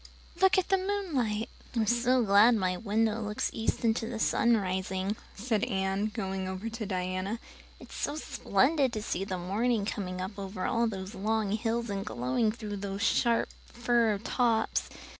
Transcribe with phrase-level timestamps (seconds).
[0.41, 5.15] Look at the moonlight." "I'm so glad my window looks east into the sun rising,"
[5.35, 7.37] said Anne, going over to Diana.
[7.79, 12.51] "It's so splendid to see the morning coming up over those long hills and glowing
[12.51, 14.89] through those sharp fir tops.